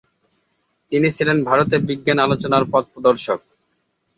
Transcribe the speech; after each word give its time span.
তিনি 0.91 1.07
ছিলেন 1.17 1.37
ভারতে 1.49 1.75
বিজ্ঞান 1.87 2.19
আলোচনার 2.25 2.63
পথপ্রদর্শক। 2.71 3.39